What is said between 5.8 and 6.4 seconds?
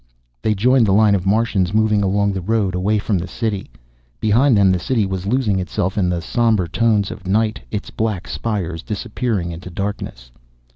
in the